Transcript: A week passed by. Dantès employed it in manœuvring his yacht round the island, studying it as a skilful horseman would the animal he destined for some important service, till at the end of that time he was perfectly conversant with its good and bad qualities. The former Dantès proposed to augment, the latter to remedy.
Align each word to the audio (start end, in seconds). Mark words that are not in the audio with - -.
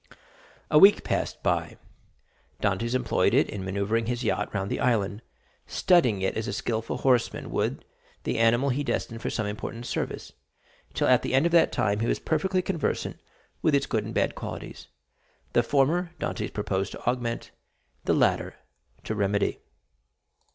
A 0.71 0.79
week 0.79 1.03
passed 1.03 1.43
by. 1.43 1.77
Dantès 2.59 2.95
employed 2.95 3.35
it 3.35 3.47
in 3.47 3.61
manœuvring 3.63 4.07
his 4.07 4.23
yacht 4.23 4.51
round 4.51 4.71
the 4.71 4.79
island, 4.79 5.21
studying 5.67 6.23
it 6.23 6.35
as 6.35 6.47
a 6.47 6.53
skilful 6.53 6.97
horseman 6.97 7.51
would 7.51 7.85
the 8.23 8.39
animal 8.39 8.69
he 8.69 8.83
destined 8.83 9.21
for 9.21 9.29
some 9.29 9.45
important 9.45 9.85
service, 9.85 10.33
till 10.95 11.07
at 11.07 11.21
the 11.21 11.35
end 11.35 11.45
of 11.45 11.51
that 11.51 11.71
time 11.71 11.99
he 11.99 12.07
was 12.07 12.17
perfectly 12.17 12.63
conversant 12.63 13.19
with 13.61 13.75
its 13.75 13.85
good 13.85 14.03
and 14.03 14.15
bad 14.15 14.33
qualities. 14.33 14.87
The 15.53 15.61
former 15.61 16.13
Dantès 16.19 16.51
proposed 16.51 16.93
to 16.93 17.01
augment, 17.05 17.51
the 18.05 18.15
latter 18.15 18.55
to 19.03 19.13
remedy. 19.13 19.59